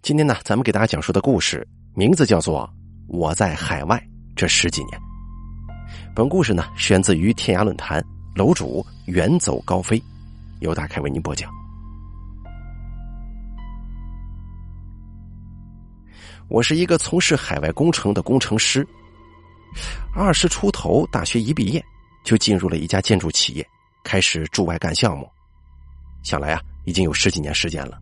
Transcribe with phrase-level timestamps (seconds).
[0.00, 2.68] 今天呢，咱们给大家讲述的故事名字叫做
[3.06, 4.02] 《我在海外
[4.34, 4.98] 这十几年》。
[6.14, 8.02] 本故事呢，选自于天涯论坛，
[8.34, 10.02] 楼主远走高飞，
[10.60, 11.50] 由大开为您播讲。
[16.48, 18.86] 我是一个从事海外工程的工程师，
[20.14, 21.82] 二十出头，大学一毕业
[22.24, 23.66] 就进入了一家建筑企业，
[24.02, 25.30] 开始驻外干项目。
[26.24, 28.01] 想来啊，已经有十几年时间了。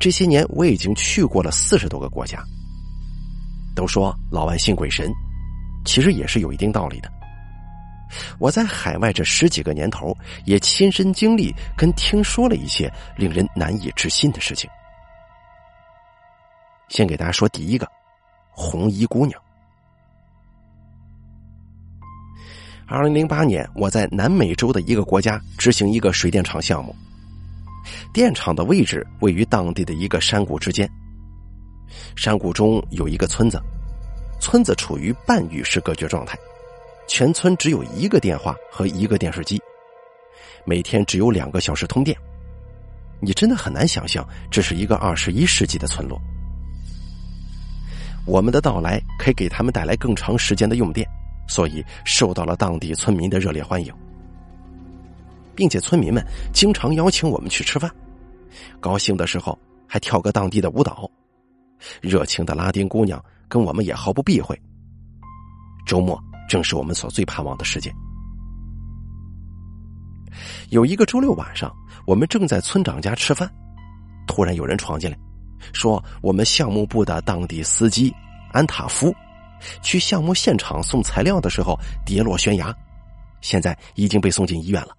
[0.00, 2.42] 这些年，我已经去过了四十多个国家。
[3.74, 5.08] 都说老外信鬼神，
[5.84, 7.10] 其实也是有一定道理的。
[8.38, 10.16] 我在海外这十几个年头，
[10.46, 14.68] 也亲身经历跟听说了一些令人难以置信的事情。
[16.88, 17.86] 先给大家说第一个，
[18.50, 19.40] 红衣姑娘。
[22.86, 26.96] 二零零八年，我在南美洲的一个国家执行一个水电厂项目。
[28.12, 30.88] 电厂的位置位于当地的一个山谷之间，
[32.16, 33.60] 山谷中有一个村子，
[34.40, 36.38] 村子处于半与世隔绝状态，
[37.06, 39.60] 全村只有一个电话和一个电视机，
[40.64, 42.16] 每天只有两个小时通电。
[43.20, 46.20] 你真的很难想象这是一个二十一世纪的村落。
[48.26, 51.08] 我们的到来可以给他们带来更长时间的用电，
[51.48, 53.92] 所以受到了当地村民的热烈欢迎。
[55.58, 57.90] 并且村民们经常邀请我们去吃饭，
[58.78, 61.10] 高兴的时候还跳个当地的舞蹈，
[62.00, 64.56] 热情的拉丁姑娘跟我们也毫不避讳。
[65.84, 66.16] 周末
[66.48, 67.92] 正是我们所最盼望的时间。
[70.70, 71.74] 有一个周六晚上，
[72.06, 73.50] 我们正在村长家吃饭，
[74.28, 75.18] 突然有人闯进来，
[75.72, 78.14] 说我们项目部的当地司机
[78.52, 79.12] 安塔夫
[79.82, 82.72] 去项目现场送材料的时候跌落悬崖，
[83.40, 84.97] 现在已经被送进医院了。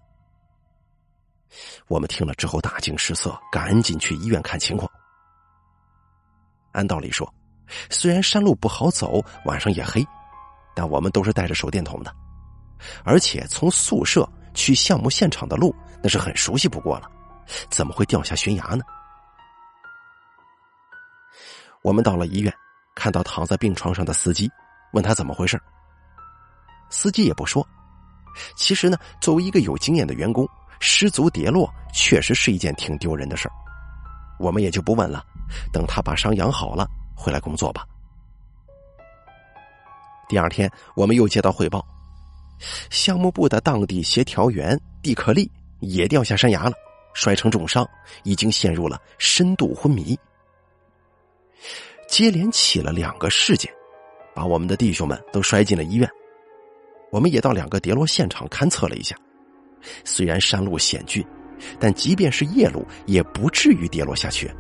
[1.90, 4.90] 我们听了之后大惊失色，赶紧去医院看情况。
[6.72, 7.28] 按道理说，
[7.90, 10.06] 虽然山路不好走，晚上也黑，
[10.76, 12.16] 但我们都是带着手电筒的，
[13.04, 17.10] 而且从宿舍去项目现场的路那是很熟悉不过了，
[17.72, 18.84] 怎么会掉下悬崖呢？
[21.82, 22.54] 我们到了医院，
[22.96, 24.48] 看到躺在病床上的司机，
[24.94, 25.60] 问他怎么回事，
[26.92, 27.68] 司机也不说。
[28.56, 30.48] 其实呢，作为一个有经验的员工。
[30.80, 33.54] 失足跌落确实是一件挺丢人的事儿，
[34.40, 35.24] 我们也就不问了，
[35.72, 37.86] 等他把伤养好了回来工作吧。
[40.28, 41.86] 第二天，我们又接到汇报，
[42.90, 46.74] 项目部的当地协调员蒂克利也掉下山崖了，
[47.14, 47.88] 摔成重伤，
[48.24, 50.18] 已经陷入了深度昏迷。
[52.08, 53.74] 接连起了两个事件，
[54.34, 56.10] 把我们的弟兄们都摔进了医院。
[57.12, 59.16] 我们也到两个跌落现场勘测了一下。
[60.04, 61.26] 虽然山路险峻，
[61.80, 64.52] 但即便是夜路，也不至于跌落下去。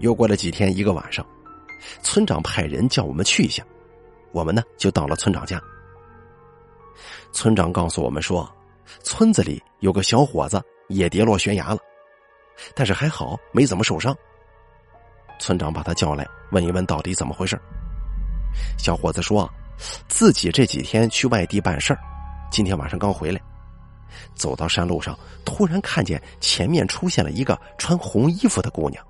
[0.00, 1.24] 又过了几天，一个晚上，
[2.02, 3.64] 村长派人叫我们去一下，
[4.32, 5.60] 我们呢就到了村长家。
[7.32, 8.50] 村长告诉我们说，
[9.02, 11.78] 村子里有个小伙子也跌落悬崖了，
[12.74, 14.14] 但是还好没怎么受伤。
[15.38, 17.58] 村长把他叫来，问一问到底怎么回事。
[18.78, 19.48] 小伙子说，
[20.08, 21.98] 自己这几天去外地办事儿。
[22.52, 23.40] 今天晚上刚回来，
[24.34, 29.02] 走到山路上，突然看见前面出现了一个穿红衣服的姑娘，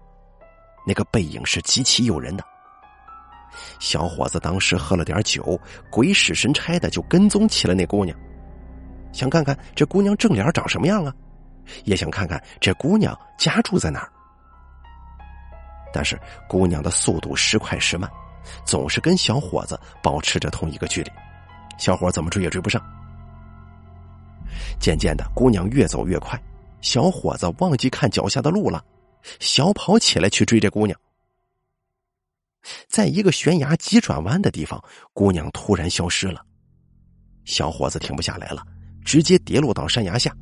[0.87, 2.45] 那个背影是极其诱人的。
[3.81, 5.61] 小伙子当时喝了点酒，
[5.91, 8.17] 鬼使神差的就跟踪起了那姑娘，
[9.13, 11.13] 想看看这姑娘正脸长什么样啊，
[11.83, 14.09] 也想看看这姑娘家住在哪儿。
[15.93, 16.17] 但是
[16.49, 18.09] 姑娘的速度时快时慢，
[18.65, 21.11] 总是跟小伙子保持着同一个距离，
[21.77, 22.81] 小伙怎么追也追不上。
[24.81, 26.41] 渐渐的，姑娘越走越快，
[26.81, 28.85] 小伙子忘记看脚下的路了，
[29.41, 30.99] 小跑起来去追这姑娘。
[32.89, 34.83] 在一个悬崖急转弯的地方，
[35.13, 36.41] 姑娘突然消失了，
[37.45, 38.65] 小伙子停不下来了，
[39.05, 40.33] 直接跌落到山崖下，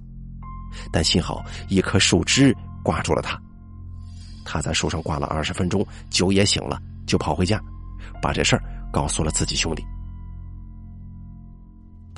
[0.92, 2.54] 但幸好一棵树枝
[2.84, 3.40] 挂住了他。
[4.44, 7.58] 他在树上挂了二十分钟，酒也醒了，就跑回家，
[8.20, 8.62] 把这事儿
[8.92, 9.82] 告诉了自己兄弟。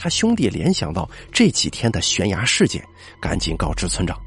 [0.02, 2.84] 他兄弟联想到这几天的悬崖事件，
[3.20, 4.20] 赶紧告知村长，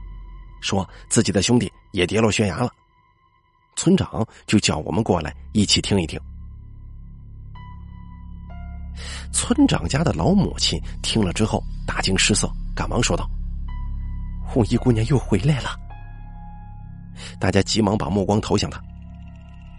[0.62, 2.72] 说自己的兄弟也跌落悬崖了。
[3.76, 6.18] 村长就叫我们过来一起听一听。
[9.34, 13.30] 村长家的老母亲听了之后大惊失色，赶忙说道
[14.48, 15.78] ：“红衣姑娘又回来了。”
[17.38, 18.82] 大家急忙把目光投向他，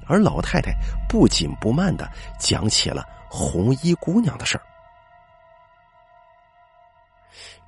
[0.06, 0.74] 而老太太
[1.08, 2.06] 不紧不慢的
[2.38, 4.64] 讲起了红衣姑娘的事儿。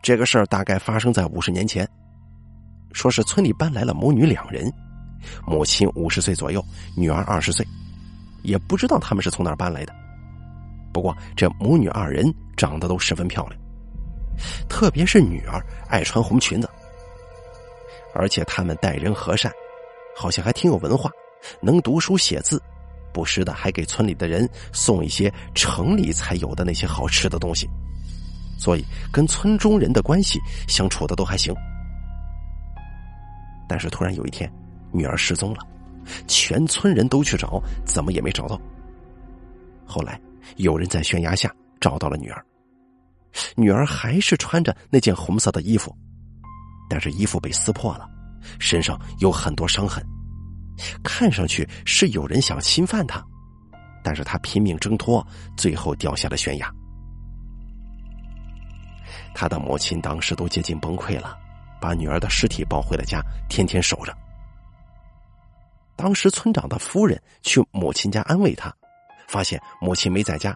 [0.03, 1.87] 这个事儿大概发生在五十年前，
[2.93, 4.73] 说是村里搬来了母女两人，
[5.47, 6.65] 母亲五十岁左右，
[6.97, 7.67] 女儿二十岁，
[8.43, 9.95] 也不知道他们是从哪儿搬来的。
[10.93, 13.61] 不过这母女二人长得都十分漂亮，
[14.69, 16.69] 特别是女儿爱穿红裙子，
[18.15, 19.53] 而且他们待人和善，
[20.17, 21.11] 好像还挺有文化，
[21.61, 22.63] 能读书写字，
[23.13, 27.69] 不时的还给村里的人送一些城里才有的那些好吃的东西，
[28.59, 31.55] 所以跟村中人的关系相处的都还行。
[33.69, 34.51] 但是突然有一天，
[34.93, 35.61] 女儿失踪了，
[36.27, 38.61] 全村人都去找，怎么也没找到。
[39.87, 40.21] 后来
[40.57, 42.45] 有人在悬崖下找到了女儿，
[43.57, 45.95] 女儿还是穿着那件红色的衣服，
[46.91, 48.09] 但是衣服被撕破了，
[48.59, 50.03] 身上有很多伤痕，
[51.03, 53.23] 看上去是有人想侵犯她，
[54.03, 55.27] 但是她拼命挣脱，
[55.57, 56.71] 最后掉下了悬崖。
[59.41, 61.39] 她的母亲当时都接近崩溃了。
[61.81, 64.13] 把女儿的尸体抱回了家，天天守着。
[65.95, 68.75] 当时村长的夫人去母亲家安慰她，
[69.29, 70.53] 发现母亲没在家。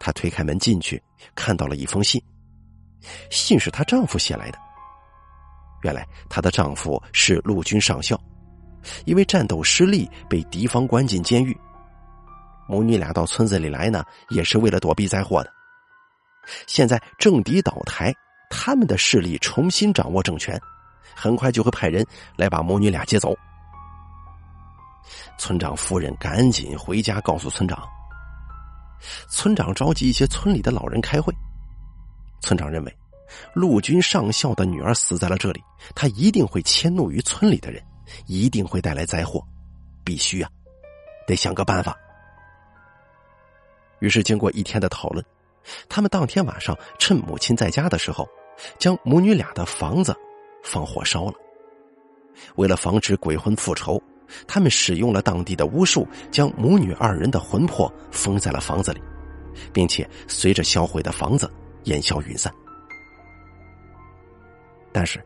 [0.00, 1.00] 她推开门进去，
[1.36, 2.20] 看到了一封信，
[3.30, 4.58] 信是她丈夫写来的。
[5.82, 8.20] 原来她的丈夫是陆军上校，
[9.04, 11.56] 因为战斗失利被敌方关进监狱。
[12.66, 15.61] 母女俩到村子里来呢，也是为了躲避灾祸的。
[16.66, 18.14] 现在政敌倒台。
[18.54, 20.60] 他们的势力重新掌握政权，
[21.16, 22.06] 很快就会派人
[22.36, 23.34] 来把母女俩接走。
[25.38, 27.82] 村长夫人赶紧回家告诉村长。
[29.30, 31.34] 村长召集一些村里的老人开会。
[32.42, 32.94] 村长认为，
[33.54, 35.62] 陆军上校的女儿死在了这里，
[35.94, 37.82] 他一定会迁怒于村里的人，
[38.26, 39.42] 一定会带来灾祸，
[40.04, 40.50] 必须啊，
[41.26, 41.96] 得想个办法。
[44.00, 45.24] 于是，经过一天的讨论，
[45.88, 48.28] 他们当天晚上趁母亲在家的时候。
[48.78, 50.14] 将母女俩的房子
[50.62, 51.34] 放火烧了。
[52.56, 54.00] 为了防止鬼魂复仇，
[54.46, 59.02] 他们使用了当地的巫术，将母女二人的魂魄封在了房子里，
[59.72, 61.50] 并且随着烧毁的房子
[61.84, 62.52] 烟消云散。
[64.92, 65.24] 但是，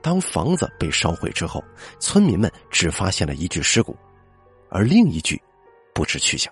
[0.00, 1.62] 当房子被烧毁之后，
[1.98, 3.94] 村民们只发现了一具尸骨，
[4.70, 5.38] 而另一具
[5.92, 6.50] 不知去向。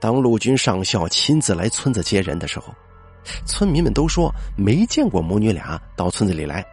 [0.00, 2.74] 当陆军上校亲自来村子接人的时候，
[3.44, 6.64] 村民们都说没见过母女俩到村子里来，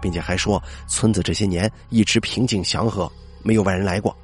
[0.00, 3.10] 并且还说村子这些年一直平静祥和，
[3.42, 4.16] 没有外人来过。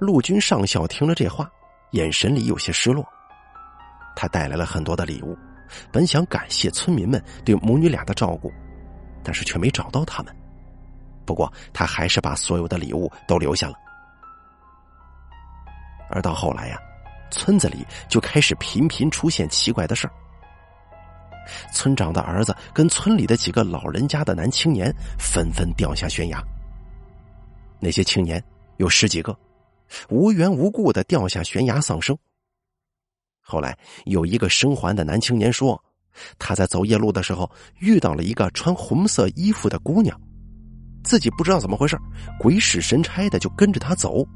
[0.00, 1.48] 陆军上校听了这话，
[1.92, 3.06] 眼神里有些失落。
[4.16, 5.38] 他带来了很多的礼物，
[5.92, 8.52] 本想感谢村民们对母女俩的照顾，
[9.22, 10.34] 但是却没找到他们。
[11.24, 13.74] 不过他还是把所有的礼物都留下了。
[16.10, 16.78] 而到后来呀，
[17.30, 20.12] 村子里就开始频频出现奇怪的事儿。
[21.72, 26.42] 村长的儿子跟村里的几个老人家的男青年纷纷掉下悬崖。
[27.80, 28.42] 那些青年
[28.76, 29.34] 有十几个，
[30.10, 32.16] 无缘无故的掉下悬崖丧生。
[33.40, 35.82] 后来有一个生还的男青年说，
[36.38, 40.20] 他在走夜路的时候遇到了一个穿红色衣服的姑娘，
[41.02, 41.96] 自己不知道怎么回事，
[42.38, 44.26] 鬼使神差的就跟着他走。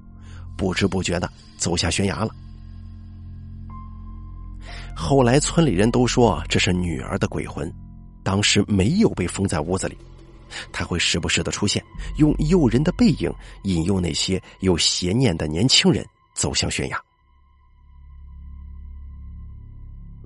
[0.57, 2.35] 不知不觉的走下悬崖了。
[4.95, 7.73] 后来村里人都说这是女儿的鬼魂，
[8.23, 9.97] 当时没有被封在屋子里，
[10.71, 11.83] 他会时不时的出现，
[12.19, 13.33] 用诱人的背影
[13.65, 17.01] 引诱那些有邪念的年轻人走向悬崖。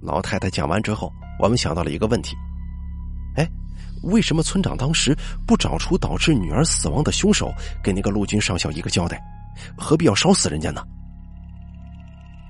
[0.02, 2.36] 老太太讲完之后，我们想到了一个问题：
[3.36, 3.48] 哎，
[4.02, 9.22] 为什么村长当时不找出导致女儿死亡的凶手，给那个陆军上校一个交代？
[9.76, 10.82] 何必要烧死人家呢？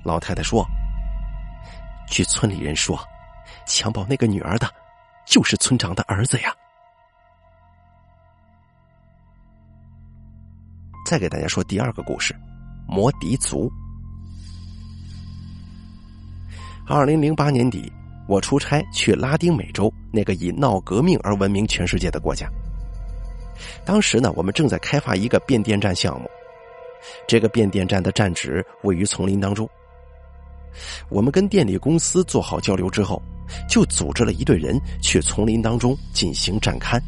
[0.03, 0.65] 老太太说
[2.07, 2.99] ：“据村里人说，
[3.65, 4.67] 强暴那个女儿的，
[5.25, 6.55] 就是村长的儿子呀。”
[11.05, 12.35] 再给大家说第二个故事：
[12.87, 13.71] 魔笛族。
[16.85, 17.91] 二零零八年底，
[18.27, 22.49] 我出差去拉丁美洲那个以闹革命而闻名全世界的国家。
[23.85, 26.29] 当时呢，我们正在开发一个变电站项目。
[27.27, 29.69] 这个变电站的站址位于丛林当中。
[31.09, 33.21] 我们跟电力公司做好交流之后，
[33.67, 36.99] 就组织了一队人去丛林当中进行站勘。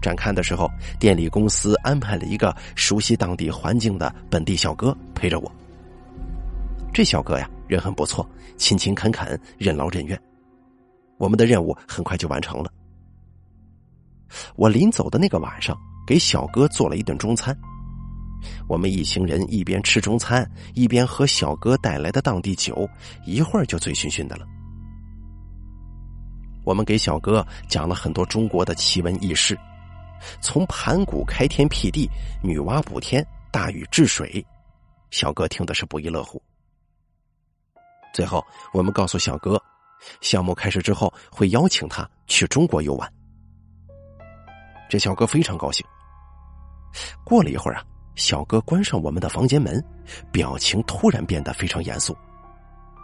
[0.00, 5.52] 站勘的时候，电力公司安排了一个熟悉当地环境的本地小哥陪着我。
[6.92, 10.18] 这小哥呀，人很不错，勤勤恳恳，任劳任怨。
[11.18, 12.72] 我们的任务很快就完成了。
[14.56, 17.54] 我临走的那个晚上，给小哥做了一顿中餐。
[18.68, 22.88] 我们一行人一边吃中餐，一边喝小哥带来的当地酒，
[23.24, 24.46] 一会儿就醉醺醺的了。
[26.64, 29.58] 我们给小哥讲了很多中国的奇闻异事，
[30.40, 32.08] 从盘古开天辟地、
[32.42, 34.44] 女娲补天、大禹治水，
[35.10, 36.40] 小哥听的是不亦乐乎。
[38.12, 39.60] 最后，我们告诉小哥，
[40.20, 43.12] 项目开始之后会邀请他去中国游玩。
[44.88, 45.84] 这小哥非常高兴。
[47.24, 49.82] 过了一会儿啊，小哥关上我们的房间门，
[50.30, 52.16] 表情突然变得非常严肃。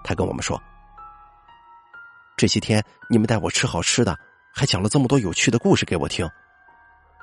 [0.05, 0.61] 他跟我们说
[2.37, 4.19] ：“这些天你们带我吃好吃的，
[4.55, 6.29] 还讲了这么多有趣的故事给我听。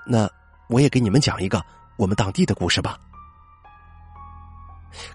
[0.05, 0.29] 那
[0.69, 1.63] 我也给你们讲一个
[1.97, 2.97] 我们当地的故事吧。”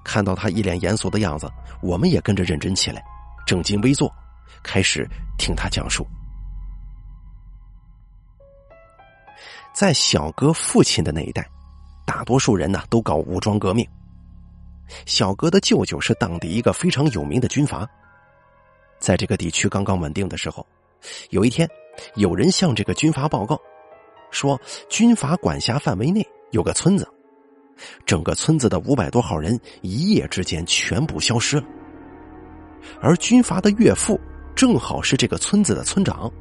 [0.03, 1.49] 看到他一脸严肃的样子，
[1.81, 3.03] 我们也跟着认真起来，
[3.47, 4.13] 正襟危坐，
[4.63, 5.09] 开始
[5.39, 6.07] 听他讲述。
[9.73, 11.49] 在小哥父亲的那一代，
[12.09, 13.87] 大多数人呢都搞武装革命。
[15.05, 17.87] 小哥的舅舅是当地一个非常有名的军阀。
[18.99, 20.67] 在这个地区刚刚稳定的时候，
[21.29, 21.69] 有一天，
[22.15, 23.61] 有人向这个军阀报告，
[24.31, 27.07] 说军阀管辖范围内有个村子，
[28.07, 31.67] 整个村子的五百多号人一夜之间全部消失了，
[33.03, 34.19] 而军阀的岳父
[34.55, 36.33] 正好是这个村子的村长。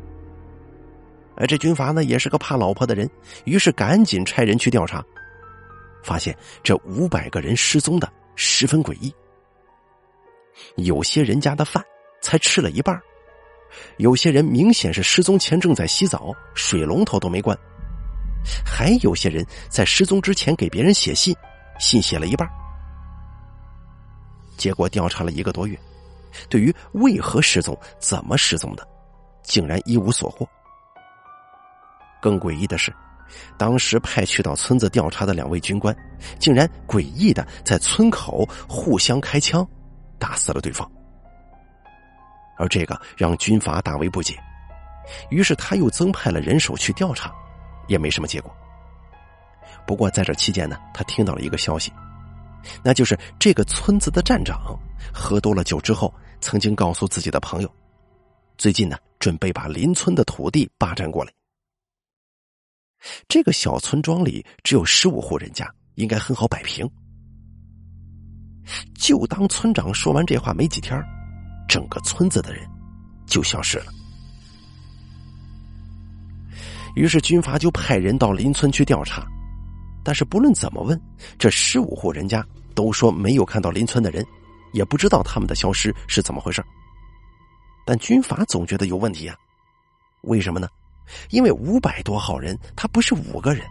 [1.36, 3.08] 而这军阀呢，也是个怕老婆的人，
[3.44, 5.06] 于是赶紧差人去调查，
[6.08, 6.34] 发现
[6.64, 9.14] 这五百个人失踪的十分诡异。
[10.78, 11.84] 有些人家的饭
[12.22, 12.98] 才吃了一半，
[13.98, 17.58] 有些人明显是失踪前正在洗澡，水龙头都没关，
[18.66, 21.36] 还有些人在失踪之前给别人写信，
[21.78, 22.48] 信写了一半。
[24.56, 25.78] 结果调查了一个多月，
[26.50, 28.88] 对于为何失踪、怎么失踪的，
[29.44, 30.48] 竟然一无所获。
[32.22, 32.96] 更诡异的是，
[33.58, 35.96] 当时派去到村子调查的两位军官，
[36.40, 39.68] 竟然诡异的在村口互相开枪，
[40.18, 40.90] 打死了对方。
[42.58, 44.36] 而这个让军阀大为不解，
[45.30, 47.32] 于是他又增派了人手去调查，
[47.88, 48.52] 也没什么结果。
[49.86, 51.94] 不过在这期间呢，他听到了一个消息，
[52.84, 54.78] 那就是这个村子的站长
[55.14, 57.72] 喝多了酒之后，曾经告诉自己的朋友，
[58.58, 61.37] 最近呢准备把邻村的土地霸占过来。
[63.28, 66.90] 这个小村庄里只有十五户人家，应该很好摆平。
[68.96, 71.02] 就当村长说完这话没几天，
[71.70, 72.68] 整个村子的人
[73.26, 73.86] 就消失了。
[76.96, 79.26] 于是军阀就派人到邻村去调查，
[80.04, 81.00] 但是不论怎么问，
[81.38, 84.26] 这十五户人家都说没有看到邻村的人，
[84.74, 86.64] 也不知道他们的消失是怎么回事。
[87.86, 89.36] 但军阀总觉得有问题啊，
[90.24, 90.68] 为什么呢？
[91.30, 93.66] 因为五百多号人，他不是五个人，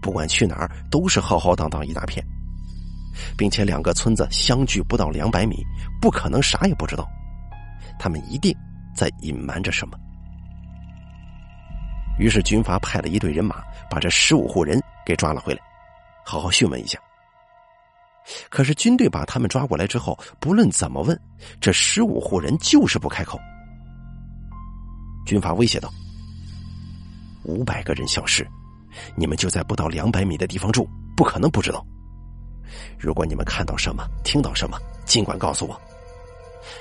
[0.00, 2.24] 不管去哪儿都是浩浩荡荡一大片，
[3.36, 5.64] 并且两个村子相距不到两百米，
[6.00, 7.08] 不可能啥也不知道，
[7.98, 8.54] 他们一定
[8.94, 9.98] 在隐瞒着什么。
[12.18, 15.60] 于是军阀派了一队人马，把这十五户人给抓了回来，
[16.24, 16.98] 好好讯问一下。
[18.48, 21.20] 可是军队把他们抓过来之后，不论怎么问，
[21.60, 23.38] 这十五户人就是不开口。
[25.26, 25.92] 军阀威胁道。
[27.44, 28.46] 五百个人消失，
[29.14, 31.84] 你们就在不到两百米的地方住，不可能不知道。
[32.98, 35.80] 如果你们看到什么、听到什么，尽管告诉我。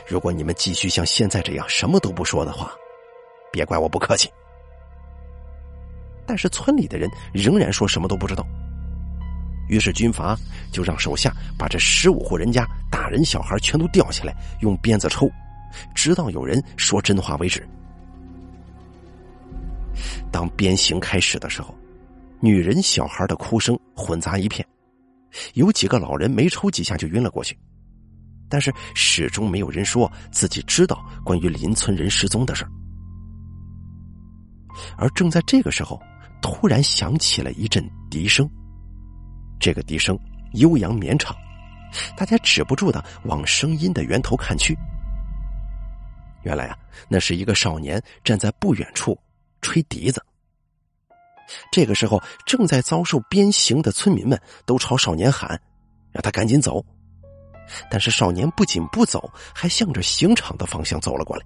[0.08, 2.72] 如果你们继续像现在这样什么都不说的话，
[3.52, 4.30] 别怪我不客气。
[6.26, 8.46] 但是村里的人仍然说什么都不知道。
[9.68, 10.38] 于是军阀
[10.72, 15.30] 就让手下把这十五户人家大人小孩全都吊起来，用鞭子抽，
[15.94, 17.68] 直到有人说真话为止。
[20.32, 21.74] 当鞭刑开始的时候，
[22.40, 24.66] 女人、小孩的哭声混杂一片，
[25.54, 27.58] 有几个老人没抽几下就晕了过去，
[28.50, 32.66] 但是始终没有人说自己知道关于邻村人失踪的事
[34.98, 36.02] 而正在这个时候，
[36.42, 38.50] 突然响起了一阵笛声，
[39.60, 40.18] 这个笛声
[40.54, 41.36] 悠扬绵长，
[42.18, 44.76] 大家止不住的往声音的源头看去。
[46.44, 49.18] 原来啊，那是一个少年站在不远处。
[49.64, 50.24] 吹笛子。
[51.72, 55.60] 这个时候，正在遭受鞭刑的村民们都朝少年喊
[56.14, 56.86] ：“让他赶紧走。”
[57.90, 61.46] 但是少年不仅不走，还向着刑场的方向走了过来。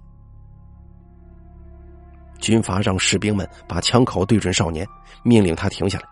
[2.40, 4.86] 军阀让士兵们把枪口对准少年，
[5.22, 6.08] 命令他停下来。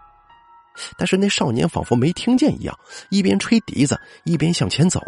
[0.99, 2.79] 但是那少年仿佛没听见一样，
[3.11, 5.01] 一边吹笛子一边向前走。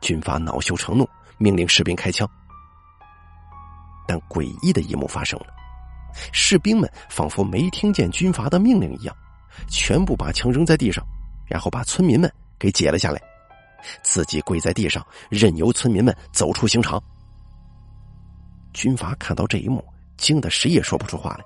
[0.00, 2.28] 军阀恼羞成怒，命令士兵开枪。
[4.08, 5.46] 但诡异的一幕发生了，
[6.32, 9.14] 士兵们仿佛没听见军阀的命令一样，
[9.68, 11.04] 全部把枪扔在地上，
[11.46, 13.20] 然后把村民们给解了下来，
[14.02, 17.00] 自己跪在地上，任由村民们走出刑场。
[18.72, 19.84] 军阀看到这一幕，
[20.16, 21.44] 惊得谁也说不出话来，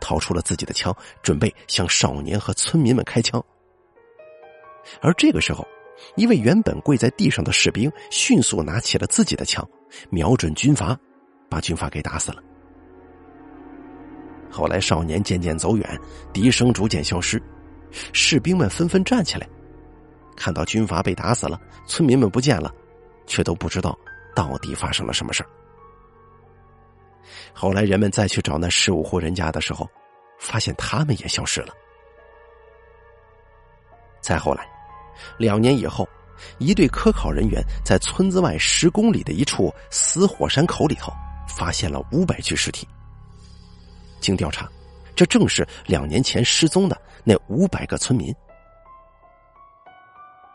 [0.00, 3.44] 掏出了自己的枪，准备向少年和村民们开枪。
[5.02, 5.66] 而这个时候，
[6.14, 9.68] 一位原本跪在地上的士兵迅速拿起了自己的枪，
[10.10, 10.96] 瞄准军阀，
[11.48, 12.42] 把军阀给打死了。
[14.50, 16.00] 后来，少年渐渐走远，
[16.32, 17.42] 笛声逐渐消失，
[18.12, 19.48] 士兵们纷纷站起来，
[20.36, 22.72] 看到军阀被打死了，村民们不见了，
[23.26, 23.98] 却都不知道
[24.34, 25.44] 到底发生了什么事
[27.52, 29.88] 后来，人们再去找那十五户人家的时候，
[30.38, 31.74] 发现他们也消失了。
[34.20, 34.66] 再后来。
[35.38, 36.06] 两年以后，
[36.58, 41.10] 一队科考人员在村子外十公里的一处死火山口里头
[41.46, 42.86] 发现了五百具尸体。
[44.20, 44.68] 经调查，
[45.14, 48.34] 这正是两年前失踪的那五百个村民。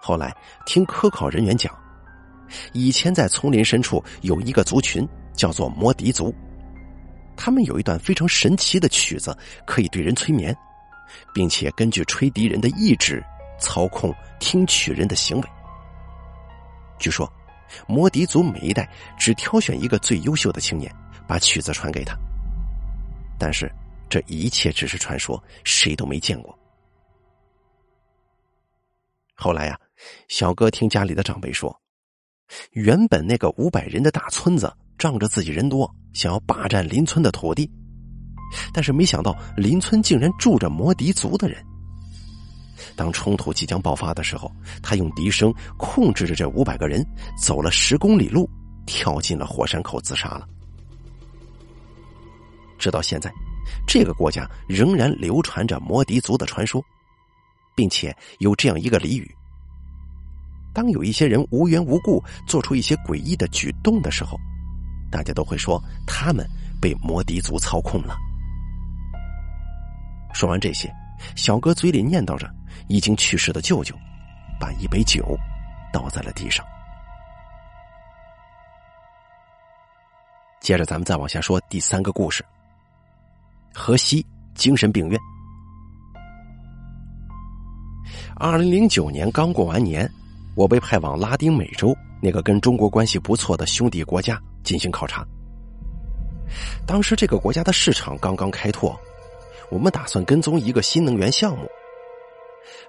[0.01, 1.73] 后来听科考人员讲，
[2.73, 6.33] 以前在丛林深处有一个族群叫做摩笛族，
[7.35, 10.55] 他们有一段非常神奇的曲子，可以对人催眠，
[11.33, 13.23] 并且根据吹笛人的意志。
[13.63, 15.47] 操控听曲人的行为。
[16.97, 17.31] 据说，
[17.87, 20.93] 摩笛族每一代只挑选一个最优秀的青年，
[21.27, 22.17] 把曲子传给他。
[23.39, 23.71] 但是，
[24.09, 26.57] 这一切只是传说，谁都没见过。
[29.33, 29.79] 后来呀，
[30.27, 31.75] 小哥听家里的长辈说，
[32.71, 37.67] 原本那个五百人的大村子，仗着自己人多，想要霸占邻村的土地，
[38.71, 41.65] 但是没想到邻村竟然住着摩笛族的人。
[42.95, 47.05] 当冲突即将爆发的时候，他用笛声控制着这五百个人，
[47.37, 48.49] 走了十公里路，
[48.85, 50.47] 跳进了火山口自杀了。
[52.77, 53.31] 直到现在，
[53.87, 56.83] 这个国家仍然流传着摩笛族的传说，
[57.75, 59.29] 并且有这样一个俚语：
[60.73, 64.37] 当有一些人无缘无故做出一些诡异的举动的时候，
[65.11, 66.47] 大家都会说他们
[66.81, 68.15] 被摩笛族操控了。
[70.33, 70.91] 说完这些。
[71.35, 72.51] 小哥嘴里念叨着
[72.87, 73.95] 已经去世的舅舅，
[74.59, 75.37] 把一杯酒
[75.91, 76.65] 倒在了地上。
[80.59, 82.45] 接着，咱们再往下说第三个故事：
[83.73, 85.19] 河西精神病院。
[88.35, 90.09] 二零零九年刚过完年，
[90.55, 95.25] 我被派往拉丁美洲那个跟中国关系不错的兄弟国家进行考察。
[96.85, 98.99] 当时这个国家的市场刚刚开拓。
[99.69, 101.65] 我们打算跟踪一个新能源项目，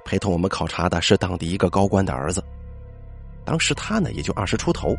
[0.04, 2.42] 陪同我们考察的是当地一个高官的儿子。
[3.44, 4.94] 当时他呢也就二十出头，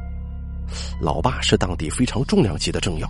[1.01, 3.09] 老爸是当地非常重量级的政要。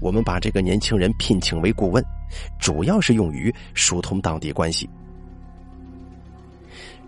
[0.00, 2.04] 我们把这个年轻人聘请为顾问，
[2.58, 4.88] 主要是用于疏通当地关系。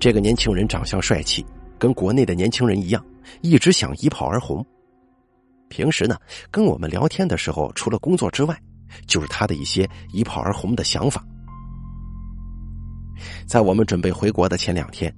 [0.00, 1.44] 这个年轻人长相帅气，
[1.78, 3.04] 跟国内的年轻人一样，
[3.40, 4.64] 一直想一炮而红。
[5.68, 6.16] 平时呢，
[6.50, 8.56] 跟我们聊天的时候，除了工作之外。
[9.06, 11.24] 就是他的一些一炮而红的想法。
[13.46, 15.14] 在我们准备回国的前两天，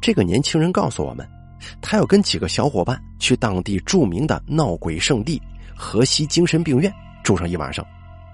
[0.00, 1.28] 这个年轻人告诉我们，
[1.80, 5.40] 他要跟几个小伙伴去当地著名的闹鬼圣地
[5.76, 7.84] 河西精神病院住上一晚上，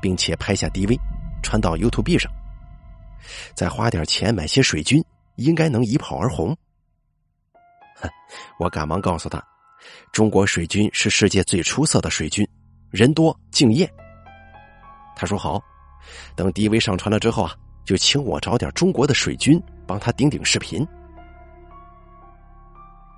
[0.00, 0.98] 并且拍下 DV，
[1.42, 2.30] 传到 YouTube 上，
[3.54, 5.04] 再花点钱买些水军，
[5.36, 6.56] 应该能一炮而红。
[7.96, 8.08] 哼，
[8.58, 9.42] 我赶忙告诉他，
[10.12, 12.46] 中国水军是世界最出色的水军，
[12.90, 13.90] 人多敬业。
[15.16, 15.62] 他说好，
[16.34, 20.86] 等 DV 上传了之后啊，就请我找点中国的水军帮他顶顶视频。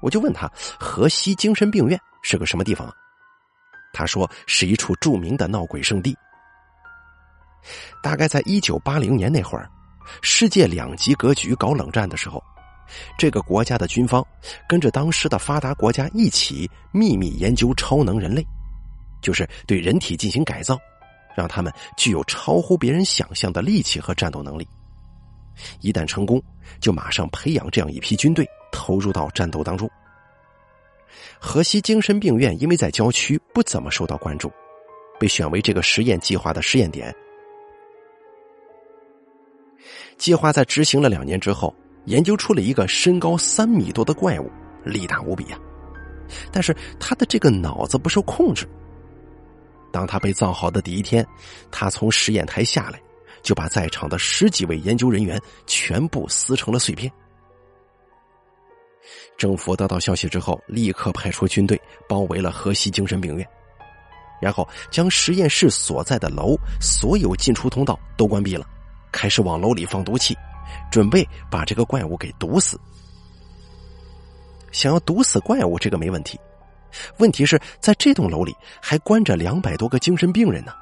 [0.00, 2.88] 我就问他河西精神病院是个什么地方？
[3.92, 6.16] 他说是一处著名的闹鬼圣地。
[8.02, 9.68] 大概在一九八零年那会儿，
[10.22, 12.40] 世界两极格局搞冷战的时候，
[13.18, 14.24] 这个国家的军方
[14.68, 18.46] 跟着当时的发达国家一起秘密研究超能人类，
[19.20, 20.78] 就是对人体进行改造。
[21.38, 24.66] 让他们具有超乎别人想象的力气和战斗能力，
[25.80, 26.42] 一旦成功，
[26.80, 29.88] 就马上培养这样一批军队投入到战斗当中。
[31.38, 34.50] 河西精神病院因为在郊区，不怎么受到关注，
[35.20, 37.14] 被选为这个实验计划的试验点。
[40.16, 41.72] 计划在执行了两年之后，
[42.06, 44.50] 研究出了一个身高三米多的怪物，
[44.82, 45.60] 力大无比啊！
[46.50, 48.68] 但是他的这个脑子不受控制。
[49.90, 51.26] 当他被造好的第一天，
[51.70, 53.00] 他从实验台下来，
[53.42, 57.10] 就把在场的十几位研究人员全部撕成了碎片。
[59.36, 63.48] 政府得到消息之后，立刻派出军队包围了河西精神病院，
[64.40, 68.66] 然后将实验室所在的楼所有进出通道都关闭了，
[69.12, 70.36] 开始往楼里放毒气，
[70.90, 72.78] 准备把这个怪物给毒死。
[74.72, 76.38] 想要毒死怪物，这个没问题。
[77.18, 80.72] 问题是在这栋楼里还关着两百多个精神病人呢。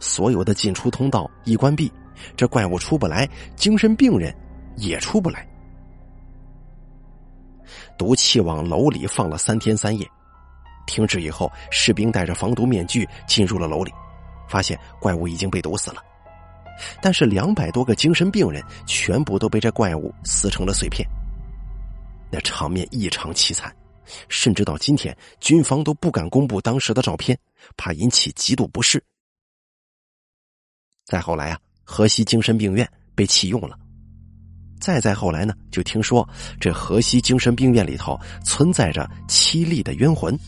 [0.00, 1.92] 所有的进出通道一关闭，
[2.36, 4.34] 这怪物出不来，精神病人
[4.76, 5.46] 也出不来。
[7.98, 10.08] 毒气往楼里放了三天三夜，
[10.86, 13.92] 停止以后，士兵戴着防毒面具进入了楼里，
[14.48, 16.02] 发现怪物已经被毒死了。
[17.02, 21.04] 但是两百多个精神病人全部都被这怪物撕成了碎片，
[22.30, 23.74] 那场面异常凄惨，
[24.28, 27.38] 甚至到今天，军方都不敢公布当时的照片，
[27.76, 29.02] 怕引起极度不适。
[31.04, 33.78] 再后来啊，河西精神病院被弃用了。
[34.80, 36.28] 再再后来呢，就听说
[36.60, 40.38] 这河西精神病院里头存在着凄厉的冤魂，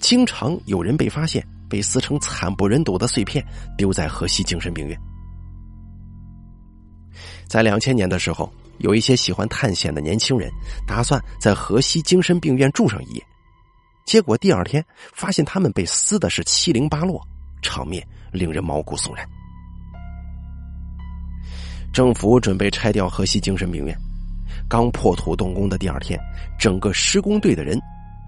[0.00, 3.44] 经常有人被发现被撕成惨不忍睹的碎片，
[3.76, 4.98] 丢在河西精神病院。
[7.46, 10.50] 在两千年的时候，有一些喜欢探险的年轻人
[10.86, 13.26] 打算在河西精神病院住上一夜，
[14.04, 17.20] 结果第二天发现他们被撕的是七零八落，
[17.62, 19.26] 场面令人毛骨悚然。
[21.92, 23.96] 政府准备拆掉河西精神病院，
[24.68, 26.18] 刚破土动工的第二天，
[26.58, 27.80] 整个施工队的人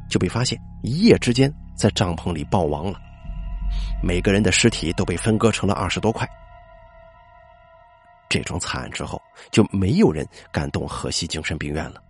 [0.09, 2.98] 就被发现一夜之间在帐篷里暴亡了，
[4.02, 6.28] 每个人的尸体都被分割成了二十多块。
[8.28, 12.02] 这种惨案之后，就没有人敢动河西精神病院了。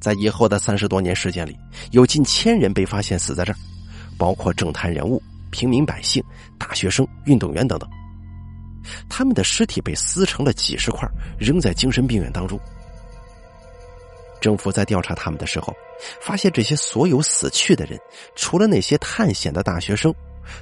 [0.00, 1.58] 在以后的三十多年时间里，
[1.92, 3.56] 有近千人被发现死在这儿，
[4.18, 6.22] 包括政坛人物、平民百姓、
[6.58, 7.88] 大学生、运动员等等。
[9.08, 12.60] 他们的尸体被撕成了几十块，扔在精神病院当中。
[14.42, 15.74] 政府在调查他们的时候，
[16.20, 17.98] 发现这些所有死去的人，
[18.36, 20.14] 除了那些探险的大学生，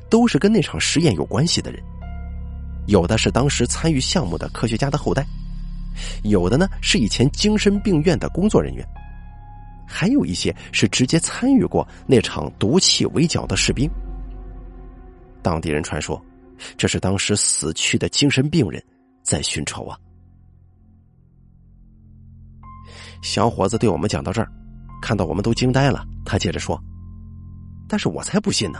[0.08, 1.82] 都是跟那场实验有关系的人。
[2.86, 5.24] 有的是当时参与项目的科学家的后代，
[6.24, 8.86] 有的呢是以前精神病院的工作人员，
[9.86, 13.90] 还有一些是直接参与过那场毒气围剿的士兵。
[15.42, 16.22] 当地人传说。
[16.76, 18.80] 这是当时死去的精神病人
[19.24, 19.98] 在寻仇啊！
[23.20, 24.48] 小伙子对我们讲到这儿，
[25.02, 26.06] 看到我们都惊呆了。
[26.24, 26.80] 他接着说
[27.90, 28.78] ：“但是我才不信呢！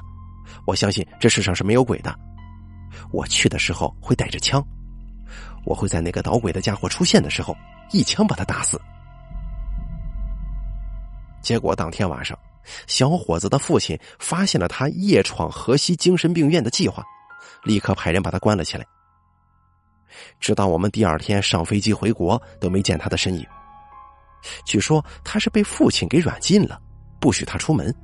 [0.64, 2.16] 我相信这世上是没有鬼的。
[3.12, 4.64] 我去的时候会带着枪，
[5.64, 7.56] 我会在那个捣鬼的家伙出现的时候
[7.90, 8.80] 一枪把他打死。”
[11.42, 12.38] 结果当天晚上，
[12.86, 17.04] 小伙子的父亲发现了他夜闯河西精神病院的计划。
[17.64, 18.84] 立刻派人把他关了起来，
[20.40, 23.46] 直到我们第二天上飞机回国都没见他的身影。
[24.64, 26.80] 据说他是被父亲给软禁了，
[27.20, 27.94] 不许他出门。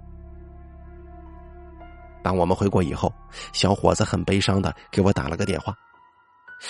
[2.28, 3.10] 当我们回国以后，
[3.54, 5.74] 小伙子很悲伤的给我打了个电话，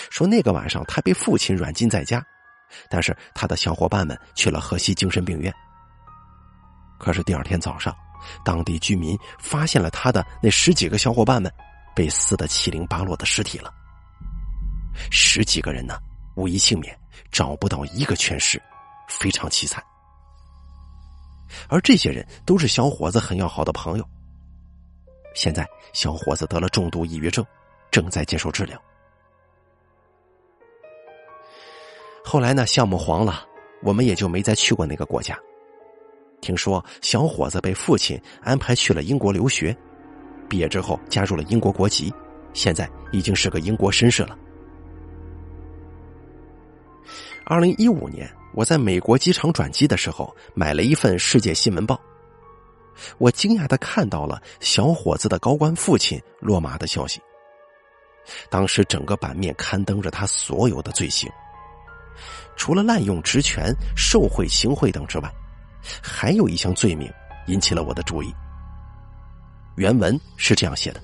[0.09, 2.25] 说那个晚上他被父亲软禁在家，
[2.89, 5.53] 但是他的小伙伴们去了河西精神病院。
[6.97, 7.93] 可是第二天早上，
[8.45, 11.53] 当地居民发现了他的那十几个小伙伴们。
[11.93, 13.75] 被撕得七零八落的尸体了，
[15.11, 15.99] 十几个人呢，
[16.37, 16.97] 无一幸免，
[17.33, 18.63] 找不到一个全尸，
[19.09, 19.83] 非常凄惨。
[21.69, 24.09] 而这些人都是小伙子很要好的朋友。
[25.35, 27.45] 现在小伙子得了重度抑郁症，
[27.91, 28.81] 正在接受治疗。
[32.25, 33.47] 后来呢，项目黄了，
[33.83, 35.39] 我们也就没再去过那个国家。
[36.41, 39.77] 听说小伙子被父亲安排去了英国留学。
[40.49, 42.13] 毕业之后加入了英国国籍，
[42.53, 44.39] 现在已经是个英国绅士了。
[47.45, 51.95] 二零一五年，我在美国机场转机的时候，买了一份《世界新闻报》，
[53.19, 57.21] 我惊讶的看到了小伙子的高官父亲落马的消息。
[58.51, 61.31] 当时整个版面刊登着他所有的罪行，
[62.57, 65.33] 除了滥用职权、受贿、行贿等之外，
[66.03, 67.11] 还有一项罪名
[67.47, 68.35] 引起了我的注意。
[69.77, 71.01] 原文是这样写的：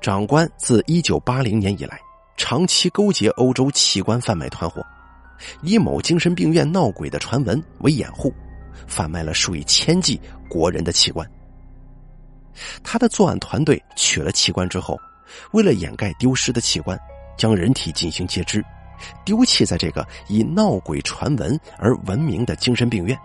[0.00, 1.98] 长官自一九八零年以来，
[2.36, 4.80] 长期勾结欧洲器官贩卖团伙，
[5.62, 8.32] 以某精神病院闹鬼的传闻为掩护，
[8.86, 11.28] 贩卖了数以千计国人的器官。
[12.82, 14.98] 他的作案团队取了器官之后，
[15.52, 16.98] 为了掩盖丢失的器官，
[17.36, 18.64] 将人体进行截肢，
[19.24, 23.18] 丢弃在这个以闹鬼传闻而闻名的精神病院。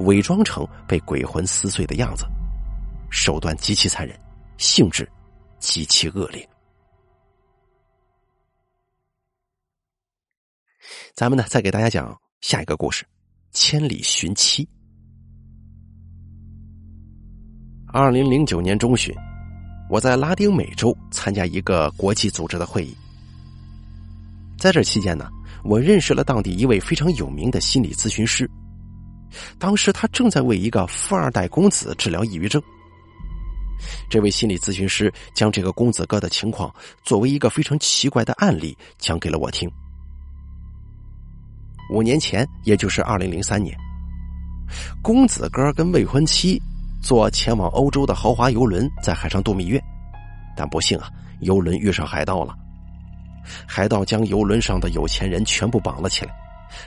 [0.00, 2.24] 伪装成被鬼魂撕碎的样子，
[3.10, 4.18] 手段极其残忍，
[4.58, 5.10] 性质
[5.58, 6.46] 极其恶劣。
[11.14, 13.04] 咱们呢，再给大家讲下一个故事：
[13.50, 14.68] 千里寻妻。
[17.94, 19.14] 二零零九年中旬，
[19.90, 22.96] 我在拉丁美洲参加一个国际组织的会议，
[24.58, 25.28] 在这期间呢，
[25.62, 28.50] 我认识了当地一位非常有名的心理咨询师。
[29.58, 32.62] 当时他正在为一个富二代公子治疗抑郁症。
[34.08, 36.74] 这位心理咨询师将这个公子哥的情况
[37.04, 39.70] 作为一个非常奇怪的案例讲给了我听。
[41.92, 43.76] 五年前，也就是二零零三年，
[45.02, 46.58] 公子哥跟未婚妻
[47.02, 49.82] 坐前往欧洲的豪华游轮在海上度蜜月，
[50.56, 51.10] 但不幸啊，
[51.40, 52.54] 游轮遇上海盗了。
[53.66, 56.32] 海盗将游轮上的有钱人全部绑了起来，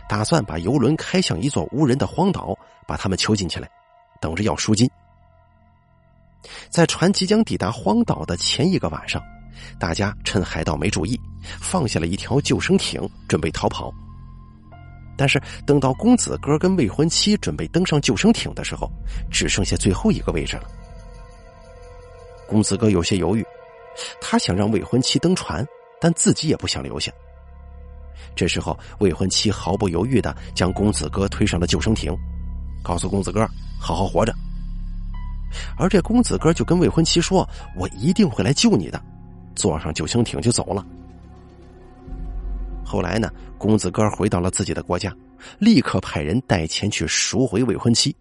[0.07, 3.69] 打算把游轮开向一座无人的荒岛，把他们囚禁起来，
[4.21, 4.89] 等着要赎金。
[6.69, 9.21] 在船即将抵达荒岛的前一个晚上，
[9.77, 11.19] 大家趁海盗没注意，
[11.59, 13.93] 放下了一条救生艇，准备逃跑。
[15.17, 18.89] 但是等到公子哥跟未婚妻准备登上救生艇的时候，
[19.31, 20.63] 只剩下最后一个位置了。
[22.47, 23.45] 公子哥有些犹豫，
[24.21, 25.65] 他想让未婚妻登船，
[25.99, 27.11] 但自己也不想留下。
[28.35, 32.15] 这时候，未婚妻毫不犹豫的将公子哥推上了救生艇，
[32.83, 33.47] 告诉公子哥
[33.79, 34.33] 好好活着。
[35.77, 37.47] 而这公子哥就跟未婚妻说
[37.77, 39.01] ：“我一定会来救你的。”
[39.55, 40.85] 坐上救生艇就走了。
[42.95, 45.13] 后来呢，公子哥回到了自己的国家，
[45.59, 48.15] 立刻派人带钱去赎回未婚妻。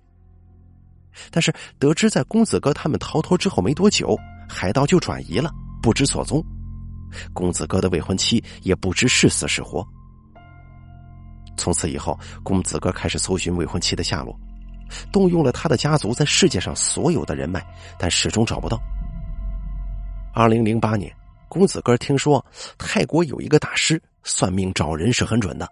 [1.30, 5.48] 但是得知在公子哥他们逃脱之后没多久，海盗就转移了，
[5.80, 6.44] 不知所踪。
[7.32, 9.86] 公子哥的未婚妻也不知是死是活。
[11.56, 14.36] 从此以后，公子哥开始搜寻未婚妻的下落，
[15.12, 17.64] 动用了他的家族在世界上所有的人脉，
[17.96, 18.76] 但始终找不到。
[20.34, 21.14] 二零零八年，
[21.48, 22.44] 公子哥听说
[22.76, 24.02] 泰国有一个大师。
[24.24, 25.70] 算命找人是很准的，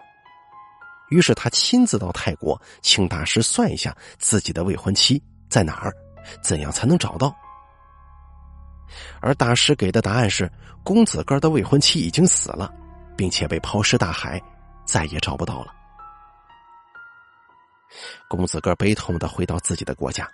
[1.08, 5.92] 于是他亲自到泰国，请大师算一下自己的未婚妻在哪儿，
[6.42, 7.34] 怎样才能找到。
[9.20, 10.50] 而大师给的答案是，
[10.84, 12.70] 公子哥的未婚妻已经死了，
[13.16, 14.40] 并且被抛尸大海，
[14.84, 15.74] 再也找不到了。
[18.28, 20.28] 公子哥悲痛的回到自己的国家，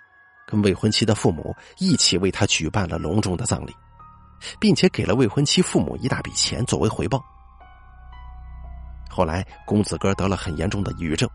[0.45, 3.73] 跟未婚妻的父母一起为他举办了隆重的葬礼，
[4.59, 7.23] 并且给了未婚妻父母一大笔钱作为回报。
[9.19, 11.29] 后来，公子哥得了很严重的抑郁症，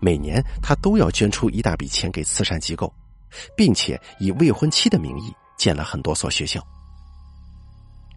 [0.00, 2.92] 每年他都要捐出一大笔钱给慈善机构，
[3.56, 6.60] 并且以未婚妻的名义建了很多所学校。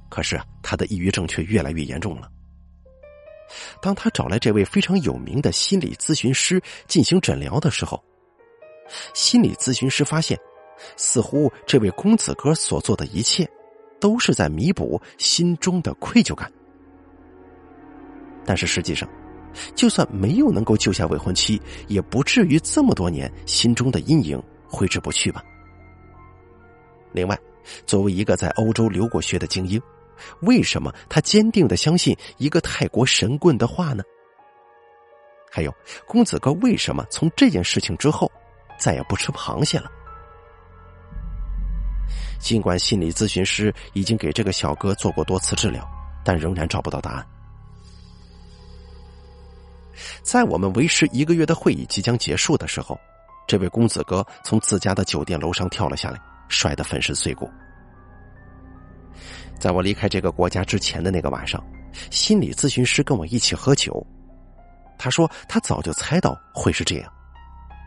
[0.10, 2.28] 可是他的抑郁症却越来越严重了。
[3.80, 8.04] 当他找来这位非常有名的心理咨询师进行诊疗的时候，
[9.14, 10.36] 心理咨询师发现，
[10.98, 13.48] 似乎这位公子哥所做的一切，
[14.02, 16.52] 都是在弥补心中的愧疚感。
[18.46, 19.10] 但是实际上，
[19.74, 25.44] 就算没有能够救下未婚妻，也不至于这么多年心中的阴影挥之不去吧。
[27.12, 27.40] 另外，
[27.86, 29.82] 作为一个在欧洲留过学的精英，
[30.42, 34.04] 为什么他坚定的相信一个泰国神棍的话呢？
[35.50, 35.74] 还有，
[36.06, 38.30] 公子哥为什么从这件事情之后
[38.78, 39.90] 再也不吃螃蟹了？
[42.38, 45.88] 尽管心理咨询师已经给这个小哥做过多次治疗，
[46.24, 47.26] 但仍然找不到答案。
[50.24, 53.00] 在我们为时一个月的会议即将结束的时候，
[53.48, 57.50] 这位公子哥从自家的酒店楼上跳了下来，摔得粉身碎骨。
[59.60, 61.64] 在我离开这个国家之前的那个晚上，
[62.12, 64.06] 心理咨询师跟我一起喝酒，
[64.98, 67.12] 他说他早就猜到会是这样，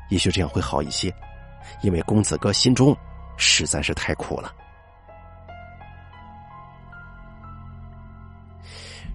[0.09, 1.15] 也许这样会好一些，
[1.83, 2.97] 因为公子哥心中
[3.37, 4.51] 实在是太苦了。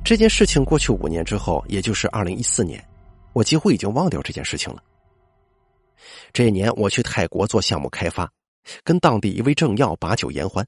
[0.03, 2.83] 这件事情过去五年之后，也就是二零一四年，
[3.31, 4.83] 我几乎已经忘掉这件事情了。
[6.33, 8.29] 这一年，我去泰国做项目开发，
[8.83, 10.65] 跟当地一位政要把酒言欢。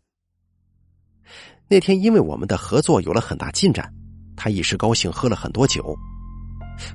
[1.67, 3.93] 那天，因为我们的合作有了很大进展，
[4.37, 5.93] 他一时高兴喝了很多酒，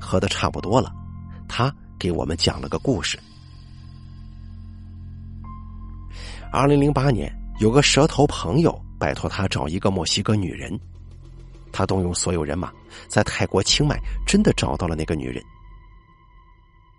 [0.01, 0.91] 喝的差不多了，
[1.47, 3.19] 他给我们讲了个故事。
[6.51, 10.81] 二零零八年，有个蛇头朋友拜托他找一个墨西哥女人。
[11.73, 12.73] 他动用所有人马，
[13.09, 15.43] 在泰国清迈真的找到了那个女人。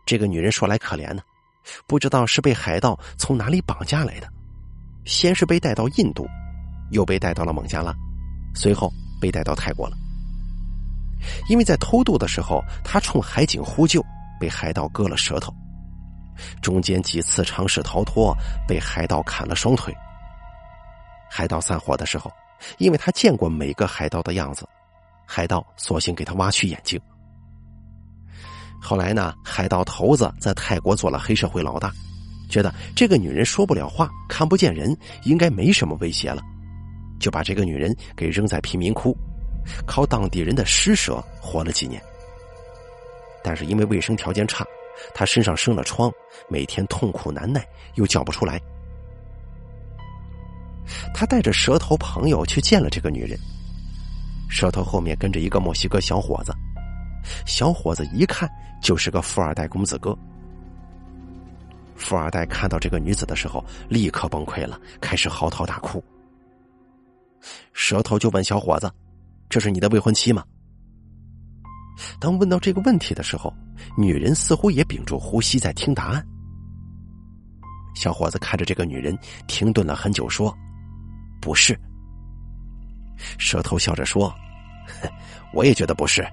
[0.05, 1.21] 这个女人说来可怜呢，
[1.87, 4.27] 不知道是被海盗从哪里绑架来的，
[5.05, 6.27] 先是被带到印度，
[6.91, 7.93] 又被带到了孟加拉，
[8.55, 9.95] 随后被带到泰国了。
[11.47, 14.03] 因为在偷渡的时候，他冲海警呼救，
[14.39, 15.51] 被海盗割了舌头；
[16.61, 18.35] 中间几次尝试逃脱，
[18.67, 19.95] 被海盗砍了双腿。
[21.29, 22.31] 海盗散伙的时候。
[22.77, 24.67] 因为他见过每个海盗的样子，
[25.25, 26.99] 海盗索性给他挖去眼睛。
[28.81, 31.91] 后来呢，海盗头子在泰国做了黑社会老大，
[32.49, 36.41] 觉得这个女人说不了话，看不见人，应该没什么威胁了，
[37.19, 39.15] 就把这个女人给扔在贫民窟，
[39.85, 42.01] 靠当地人的施舍活了几年。
[43.43, 44.65] 但是因为卫生条件差，
[45.13, 46.11] 他身上生了疮，
[46.49, 48.59] 每天痛苦难耐，又叫不出来。
[51.13, 53.37] 他带着蛇头朋友去见了这个女人。
[54.49, 56.53] 蛇头后面跟着一个墨西哥小伙子，
[57.45, 58.49] 小伙子一看
[58.81, 60.17] 就是个富二代公子哥。
[61.95, 66.03] 富二代看到这个女子的时候，立刻崩溃了，开始嚎啕大哭。
[67.73, 68.91] 蛇头就问小伙子
[69.49, 70.43] ：“这是你的未婚妻吗？”
[72.19, 73.53] 当问到这个问题的时候，
[73.95, 76.25] 女人似乎也屏住呼吸在听答案。
[77.95, 79.17] 小伙子看着这个女人，
[79.47, 80.55] 停顿了很久，说
[81.41, 81.77] ：“不是。”
[83.37, 84.33] 蛇头笑着说
[85.53, 86.25] ：“我也觉得不是，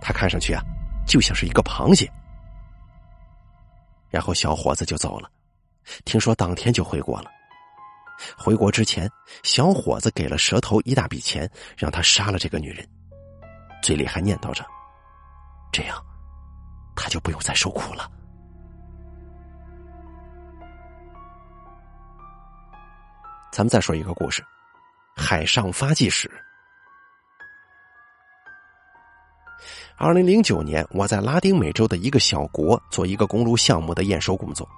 [0.00, 0.62] 他看上去啊，
[1.06, 2.10] 就像是一个螃蟹。”
[4.08, 5.28] 然后小伙子就走了，
[6.04, 7.30] 听说当天就回国了。
[8.38, 9.10] 回国之前，
[9.42, 12.88] 小伙子给了蛇头一大笔钱，让他杀了这个女人，
[13.82, 14.64] 嘴里还念叨着
[15.70, 16.02] ：“这样，
[16.94, 18.10] 他就不用再受苦了。”
[23.56, 24.42] 咱们再说一个故事，
[25.16, 26.28] 《海上发迹史》。
[29.96, 34.68] 二零零九年，我在拉丁美洲的一个小国做一个公路项目的验收工作。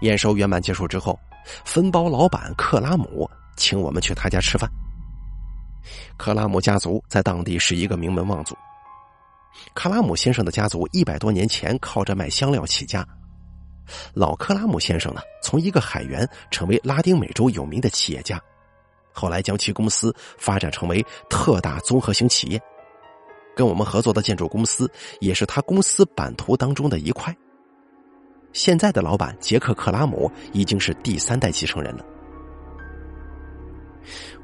[0.00, 1.16] 验收圆满结束之后，
[1.64, 4.68] 分包老板克拉姆请我们去他家吃饭。
[6.16, 8.58] 克拉姆家族在当地是一个名门望族。
[9.72, 13.06] 克拉姆先生的家族一百多年前靠着卖香料起家。
[14.14, 18.40] 老克拉姆先生呢，从一个海员成为拉丁美洲有名的企业家，
[19.12, 22.60] 后来将其公司发展成为特大综合型企业。
[23.56, 27.36] 跟我们合作的建筑公司也是他公司版图当中的一块。
[28.52, 32.04] 现在的老板杰克·克拉姆已经是第三代继承人了。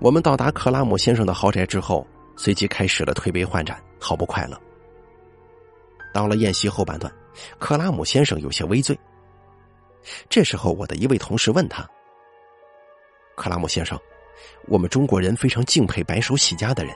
[0.00, 4.60] 我们到达克拉姆先生的豪宅之后，随即开始了推杯换盏，好不快乐。
[6.12, 7.12] 到了宴席后半段，
[7.58, 8.98] 克拉姆先生有些微醉。
[10.28, 11.88] 这时候，我的一位同事问他
[13.36, 13.98] ：“克拉姆先生，
[14.68, 16.94] 我们中国人非常敬佩白手起家的人。”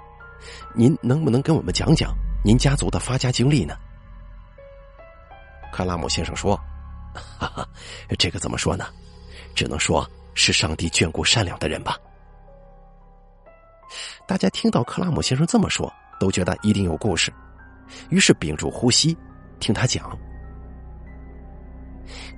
[0.72, 3.76] 您能不能跟我们讲讲您家族的发家经历呢？
[5.72, 6.56] 克拉姆先生说
[7.38, 7.68] ：“哈哈，
[8.18, 8.86] 这个怎么说呢？
[9.54, 11.98] 只能说是上帝眷顾善良的人吧。”
[14.28, 17.32] 大家听到克拉姆先生这么说，都觉得一定有故事，
[18.10, 19.16] 于是屏住呼吸
[19.58, 20.16] 听他讲。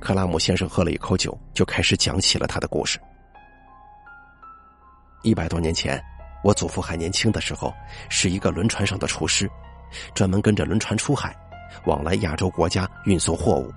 [0.01, 2.99] 克拉姆先生喝了一口酒，就开始讲起了他的故事。
[5.23, 6.03] 一百多年前。
[6.43, 7.71] 我祖父还年轻的时候，
[8.09, 9.47] 是一个轮船上的厨师，
[10.15, 11.37] 专门跟着轮船出海，
[11.85, 13.71] 往来亚洲国家运送货物。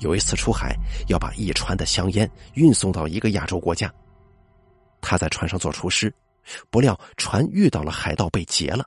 [0.00, 0.74] 有一次出海，
[1.06, 3.88] 要把一船的香烟运送到一个亚洲国家。
[5.00, 6.12] 他在船上做厨师，
[6.68, 8.84] 不料船遇到了海盗，被劫了。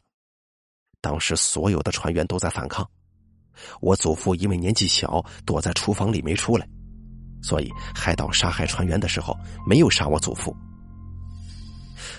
[1.00, 2.86] 当时所有的船员都在反抗，
[3.82, 6.68] 我祖父因为年纪小，躲在厨房里没出来，
[7.42, 10.56] 所以海盗杀害船员的时候，没有杀我祖父。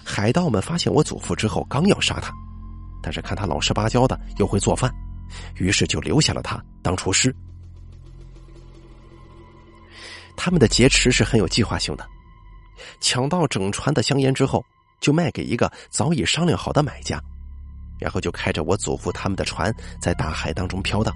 [0.05, 2.33] 海盗们发现我祖父之后，刚要杀他，
[3.03, 4.93] 但是看他老实巴交的，又会做饭，
[5.57, 7.35] 于是就留下了他当厨师。
[10.37, 12.07] 他们的劫持是很有计划性的，
[13.01, 14.65] 抢到整船的香烟之后，
[15.01, 17.23] 就卖给一个早已商量好的买家，
[17.99, 21.15] 然后就开着我祖父他们的船在大海当中飘荡，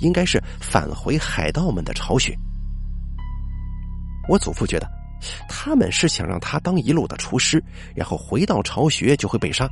[0.00, 2.36] 应该是返回海盗们的巢穴。
[4.28, 4.90] 我祖父觉得。
[5.48, 7.60] 他们是想让他当一路的厨师，
[7.94, 9.66] 然后回到巢穴就会被杀。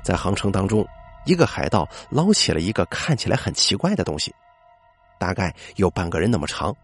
[0.00, 0.86] 在航程当中，
[1.26, 4.32] 一个海盗捞起了一个看起来很奇怪的东西，
[5.18, 6.74] 大概有半个人那么长，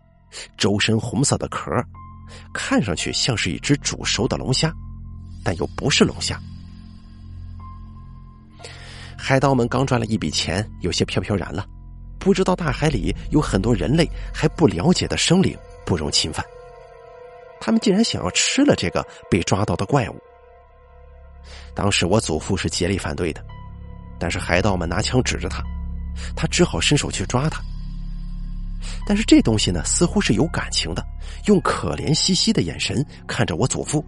[0.57, 1.71] 周身红色的壳，
[2.53, 4.73] 看上去像是一只煮熟的龙虾，
[5.45, 6.41] 但又不是龙虾。
[9.21, 11.67] 海盗们刚赚了一笔钱，有些飘飘然了，
[12.19, 16.45] 不知道大海里有很多人类还不了解的生灵，不容侵犯。
[17.61, 20.19] 他们竟然想要吃了这个被抓到的怪物。
[21.75, 23.45] 当时我祖父是竭力反对的，
[24.19, 25.63] 但是海盗们拿枪指着他，
[26.35, 27.61] 他只好伸手去抓他。
[29.07, 31.05] 但是这东西呢，似乎是有感情的，
[31.45, 34.03] 用可怜兮兮的眼神看着我祖父。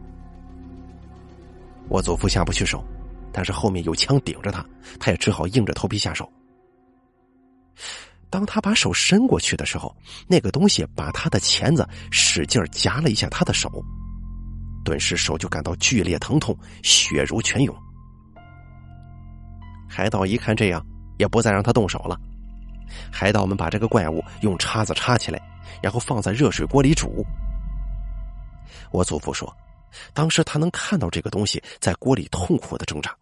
[1.89, 2.83] 我祖父下不去手，
[3.33, 4.65] 但是后面有枪顶着他，
[5.01, 6.31] 他也只好硬着头皮下手。
[8.29, 9.95] 当他把手伸过去的时候，
[10.27, 13.71] 那个东西把他的钳子使劲夹了一下他的手，
[14.85, 17.75] 顿时手就感到剧烈疼痛，血如泉涌。
[19.89, 20.85] 海盗一看这样，
[21.19, 22.19] 也不再让他动手了。
[23.11, 25.41] 海盗们把这个怪物用叉子插起来，
[25.83, 27.25] 然后放在热水锅里煮。
[28.91, 29.55] 我祖父说，
[30.15, 33.15] 当时他能看到这个东西在锅里痛苦的挣扎，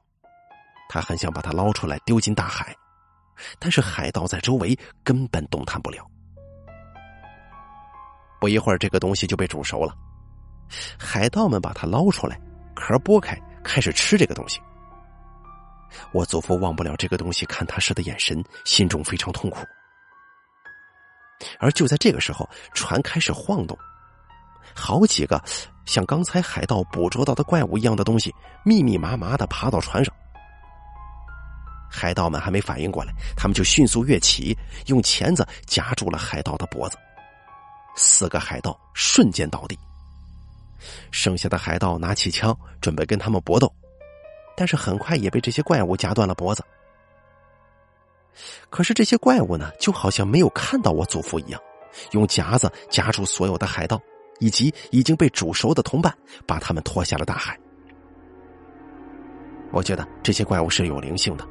[0.92, 2.74] 他很想把它捞出来丢进大海。
[3.58, 6.04] 但是海盗在周围根本动弹不了。
[8.38, 9.94] 不一会儿，这个东西就被煮熟了。
[10.98, 12.38] 海盗们把它捞出来，
[12.74, 14.60] 壳剥开，开始吃这个东西。
[16.12, 19.64] 我祖父忘不了这个东西看他时的眼神，心中非常痛苦。
[21.58, 23.76] 而就在这个时候，船开始晃动，
[24.74, 25.42] 好几个
[25.86, 28.34] 像刚才海盗捕捉到的怪物一样的东西，
[28.64, 30.14] 密密麻麻的爬到船上。
[31.90, 36.96] 海盗们还没反应过来，他们就迅速跃起，用钳子夹住了海盗的脖子。
[37.96, 39.76] 四个海盗瞬间倒地，
[41.10, 43.70] 剩下的海盗拿起枪准备跟他们搏斗，
[44.56, 46.64] 但是很快也被这些怪物夹断了脖子。
[48.70, 51.60] 可是这些怪物呢，就好像没有看到我祖父一样，
[52.12, 54.00] 用夹子夹住所有的海盗
[54.38, 56.16] 以及已经被煮熟的同伴，
[56.46, 57.58] 把他们拖下了大海。
[59.72, 61.46] 我觉得这些怪物是有灵性的，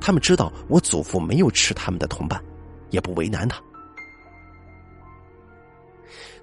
[0.00, 2.42] 他们知道我祖父没有吃他们的同伴，
[2.90, 3.60] 也不为难他。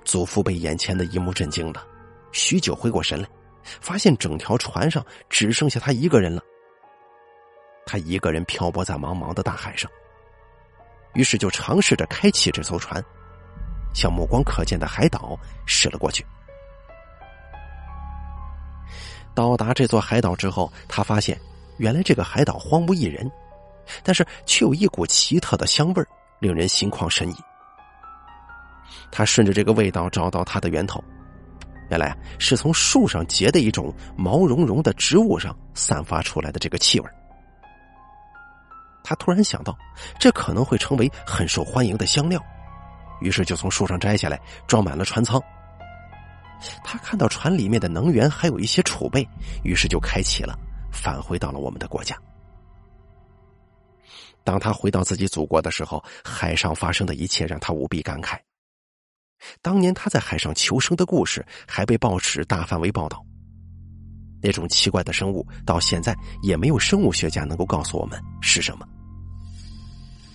[0.03, 1.85] 祖父被眼前的一幕震惊了，
[2.31, 3.27] 许久回过神来，
[3.63, 6.41] 发现整条船上只剩下他一个人了。
[7.85, 9.89] 他一个人漂泊在茫茫的大海上，
[11.13, 13.03] 于是就尝试着开启这艘船，
[13.93, 16.25] 向目光可见的海岛驶了过去。
[19.33, 21.39] 到达这座海岛之后，他发现
[21.77, 23.29] 原来这个海岛荒无一人，
[24.03, 26.03] 但是却有一股奇特的香味
[26.39, 27.35] 令人心旷神怡。
[29.11, 31.03] 他顺着这个味道找到它的源头，
[31.89, 37.09] 原来是从树上结的一种毛茸茸的植物上散发出来的这个气味。
[39.03, 39.77] 他突然想到，
[40.19, 42.41] 这可能会成为很受欢迎的香料，
[43.21, 45.41] 于是就从树上摘下来，装满了船舱。
[46.83, 49.25] 他看到船里面的能源还有一些储备，
[49.63, 50.59] 于是就开启了，
[51.01, 52.17] 返回到了我们的国家。
[54.43, 58.39] 当他回到自己祖国的时候，海上发生的一切让他无比感慨。
[59.61, 63.23] 当年他在海上求生的故事还被报纸大范围报道。
[64.41, 68.87] 那种奇怪的生物，到现在也没有生物学家能够告诉我们是什么。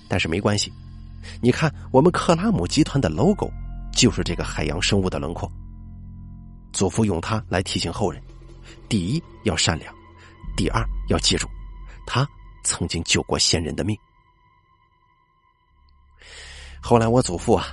[0.08, 0.72] 但是没关系，
[1.40, 3.50] 你看，我们克拉姆集团的 logo
[3.92, 5.50] 就是这个海洋生物的轮廓。
[6.72, 8.22] 祖父用它来提醒后人：
[8.88, 9.94] 第一要善良，
[10.56, 11.48] 第二要记住，
[12.06, 12.26] 他
[12.64, 13.96] 曾经救过先人的命。
[16.80, 17.66] 后来我祖父啊，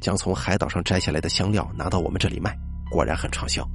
[0.00, 2.56] 将从海岛上摘下来的香料拿到我们这里卖，
[2.90, 3.66] 果然很畅销。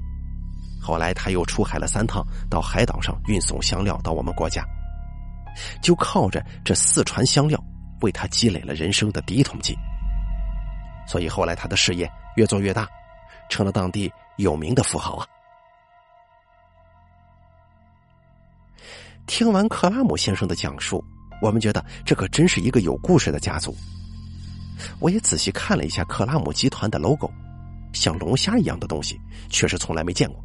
[0.82, 4.64] 后来他又出海了三趟，到海岛上运送香料到我们国家，
[5.82, 7.62] 就靠着这四船香料。
[8.02, 9.76] 为他积累了人生的第一桶金，
[11.06, 12.90] 所以后来他的事业越做越大，
[13.48, 15.28] 成了当地有名的富豪啊。
[19.28, 21.04] 听完克拉姆先生的讲述，
[21.42, 23.76] 我们觉得这可真是一个有故事的家族。
[25.00, 27.30] 我也仔细看了一下克拉姆集团的 logo，
[27.94, 29.20] 像龙虾一样的东西，
[29.50, 30.44] 确实从来没见过。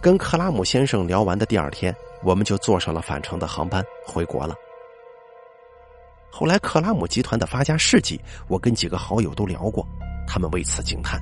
[0.00, 4.54] 跟克拉姆先生聊完的第二天，我们就坐上了返程的航班回国了。
[6.30, 9.84] 后来，克拉姆集团的发家事迹，我跟几个好友都聊过，
[10.28, 11.18] 他们为此惊叹。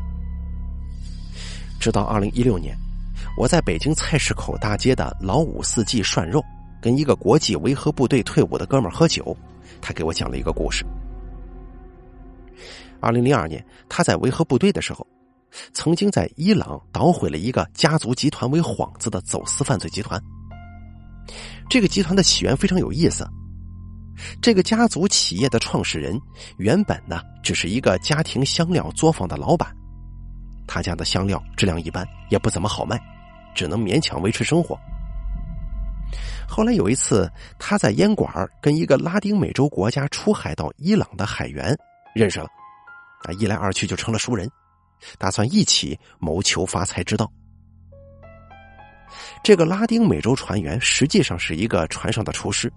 [1.79, 2.77] 直到二零一六年，
[3.37, 6.43] 我在北京菜市口大街的老五四季涮肉，
[6.80, 9.37] 跟一个国际维和部队退伍的哥们喝酒，
[9.80, 10.85] 他给我讲了一个故事。
[13.01, 15.05] 二零零二年，他在维和部队的时候，
[15.72, 20.22] 曾经在伊朗捣毁了一个家族集团为幌子的走私犯罪集团。
[21.68, 23.28] 这个集团的起源非常有意思。
[24.41, 26.16] 这个家族企业的创始人
[26.59, 29.74] 原本呢，只是一个家庭香料作坊的老板，
[30.68, 32.97] 他家的香料质量一般，也不怎么好卖，
[33.55, 34.78] 只能勉强维持生活。
[36.46, 38.30] 后来有一次，他在烟馆
[38.61, 41.76] 跟一个拉丁美洲国家出海到伊朗的海员
[42.14, 42.46] 认识了，
[43.24, 44.48] 啊，一来二去就成了熟人，
[45.18, 47.30] 打算一起谋求发财之道。
[49.42, 52.72] 这个拉丁美洲船员实际上是一个船上的厨师。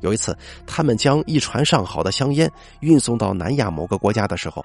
[0.00, 0.36] 有一次，
[0.66, 2.50] 他们将一船上好的香烟
[2.80, 4.64] 运送到南亚某个国家的时候，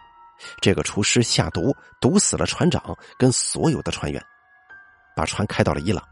[0.61, 4.21] 这个厨师下毒毒死了船长跟所有的船员，
[5.17, 6.03] 把船开到了伊朗，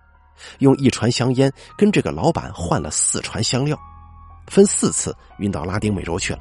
[0.58, 3.80] 用一船香烟跟这个老板换了四船香料，
[4.48, 6.40] 分四次运到拉丁美洲去了。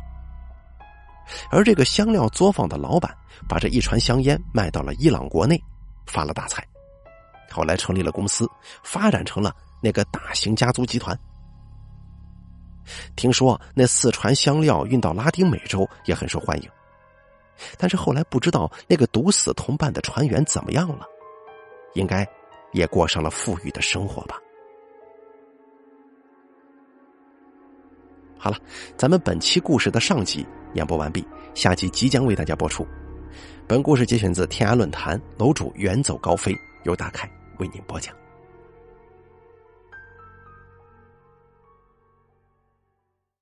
[1.51, 3.15] 而这个香料作坊的老板
[3.47, 5.63] 把这一船香烟卖到了伊朗国内，
[6.07, 6.67] 发了大财，
[7.51, 8.49] 后来成立了公司，
[8.83, 11.19] 发展成了那个大型家族集团。
[13.17, 16.71] 听说那四船香料运到拉丁美洲也很受欢迎，
[17.79, 21.07] 但是后来不知道那个毒死同伴的船员怎么样了，
[21.95, 22.29] 应该
[22.75, 24.39] 也过上了富裕的生活吧。
[28.37, 28.59] 好了，
[28.99, 32.87] 咱们本期故事的上集演播完毕，下集即将为大家播出。
[33.67, 37.27] 本故事节选自天涯论坛，楼主远走高飞，由大凯
[37.59, 38.15] 为您播讲。